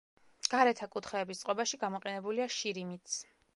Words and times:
გარეთა 0.53 0.87
კუთხეების 0.95 1.43
წყობაში 1.45 1.81
გამოყენებულია 1.85 2.51
შირიმიც. 2.59 3.23